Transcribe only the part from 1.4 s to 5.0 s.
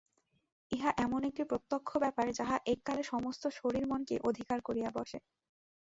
প্রত্যক্ষ ব্যাপার যাহা এক কালে সমস্ত শরীর মনকে অধিকার করিয়া